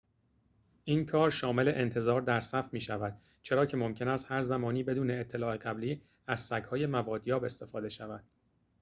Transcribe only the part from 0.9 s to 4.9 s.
کار شامل انتظار در صف می‌شود چرا که ممکن است هرزمانی